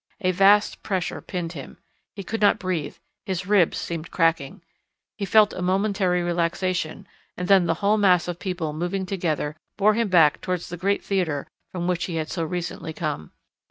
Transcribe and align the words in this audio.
A 0.21 0.31
vast 0.31 0.81
pressure 0.81 1.21
pinned 1.21 1.53
him. 1.53 1.77
He 2.15 2.23
could 2.23 2.41
not 2.41 2.57
breathe, 2.57 2.97
his 3.27 3.45
ribs 3.45 3.77
seemed 3.77 4.09
cracking. 4.09 4.63
He 5.15 5.25
felt 5.25 5.53
a 5.53 5.61
momentary 5.61 6.23
relaxation, 6.23 7.07
and 7.37 7.47
then 7.47 7.67
the 7.67 7.75
whole 7.85 7.97
mass 7.99 8.27
of 8.27 8.39
people 8.39 8.73
moving 8.73 9.05
together, 9.05 9.55
bore 9.77 9.93
him 9.93 10.07
back 10.07 10.41
towards 10.41 10.69
the 10.69 10.75
great 10.77 11.03
theatre 11.03 11.45
from 11.71 11.85
which 11.87 12.05
he 12.05 12.15
had 12.15 12.31
so 12.31 12.43
recently 12.43 12.93
come. 12.93 13.31